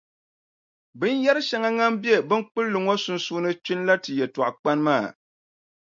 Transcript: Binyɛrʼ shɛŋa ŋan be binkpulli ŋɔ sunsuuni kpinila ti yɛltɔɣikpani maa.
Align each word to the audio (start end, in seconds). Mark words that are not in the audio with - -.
Binyɛrʼ 0.99 1.43
shɛŋa 1.47 1.69
ŋan 1.77 1.93
be 2.01 2.11
binkpulli 2.27 2.77
ŋɔ 2.85 2.93
sunsuuni 3.03 3.51
kpinila 3.63 3.95
ti 4.03 4.11
yɛltɔɣikpani 4.19 4.81
maa. 4.85 5.07